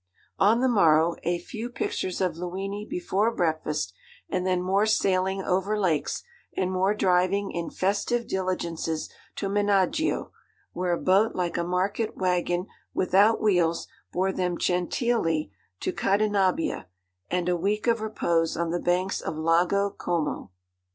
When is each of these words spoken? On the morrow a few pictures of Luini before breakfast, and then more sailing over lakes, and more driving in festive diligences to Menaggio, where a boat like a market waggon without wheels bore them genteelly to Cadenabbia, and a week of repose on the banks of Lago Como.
On 0.39 0.61
the 0.61 0.67
morrow 0.67 1.15
a 1.21 1.37
few 1.37 1.69
pictures 1.69 2.21
of 2.21 2.33
Luini 2.35 2.87
before 2.89 3.29
breakfast, 3.29 3.93
and 4.29 4.47
then 4.47 4.59
more 4.59 4.87
sailing 4.87 5.43
over 5.43 5.77
lakes, 5.79 6.23
and 6.57 6.71
more 6.71 6.95
driving 6.95 7.51
in 7.51 7.69
festive 7.69 8.27
diligences 8.27 9.11
to 9.35 9.47
Menaggio, 9.47 10.31
where 10.73 10.93
a 10.93 10.99
boat 10.99 11.35
like 11.35 11.55
a 11.55 11.63
market 11.63 12.17
waggon 12.17 12.65
without 12.95 13.39
wheels 13.43 13.87
bore 14.11 14.31
them 14.31 14.57
genteelly 14.57 15.51
to 15.81 15.93
Cadenabbia, 15.93 16.87
and 17.29 17.47
a 17.47 17.55
week 17.55 17.85
of 17.85 18.01
repose 18.01 18.57
on 18.57 18.71
the 18.71 18.79
banks 18.79 19.21
of 19.21 19.37
Lago 19.37 19.91
Como. 19.91 20.49